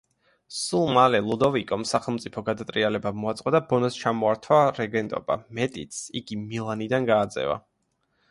სულ 0.59 0.87
მალე 0.93 1.17
ლუდოვიკომ 1.25 1.83
სახელმწიფო 1.89 2.43
გადატრიალება 2.47 3.11
მოაწყო 3.23 3.53
და 3.55 3.61
ბონას 3.73 3.99
ჩამოართვა 4.05 4.61
რეგენტობა, 4.79 5.37
მეტიც, 5.59 6.01
იგი 6.21 6.39
მილანიდან 6.47 7.07
გააძევა. 7.11 7.59